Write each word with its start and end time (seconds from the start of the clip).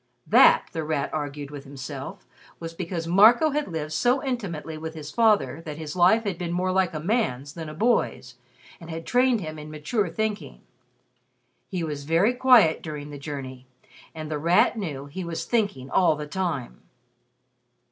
That, 0.25 0.65
The 0.71 0.83
Rat 0.83 1.13
argued 1.13 1.51
with 1.51 1.63
himself, 1.63 2.25
was 2.59 2.73
because 2.73 3.05
Marco 3.05 3.51
had 3.51 3.67
lived 3.67 3.93
so 3.93 4.23
intimately 4.23 4.75
with 4.75 4.95
his 4.95 5.11
father 5.11 5.61
that 5.67 5.77
his 5.77 5.95
life 5.95 6.23
had 6.23 6.39
been 6.39 6.51
more 6.53 6.71
like 6.71 6.95
a 6.95 6.99
man's 6.99 7.53
than 7.53 7.69
a 7.69 7.75
boy's 7.75 8.33
and 8.79 8.89
had 8.89 9.05
trained 9.05 9.41
him 9.41 9.59
in 9.59 9.69
mature 9.69 10.09
thinking. 10.09 10.61
He 11.69 11.83
was 11.83 12.05
very 12.05 12.33
quiet 12.33 12.81
during 12.81 13.11
the 13.11 13.19
journey, 13.19 13.67
and 14.15 14.31
The 14.31 14.39
Rat 14.39 14.75
knew 14.75 15.05
he 15.05 15.23
was 15.23 15.45
thinking 15.45 15.91
all 15.91 16.15
the 16.15 16.25
time. 16.25 16.81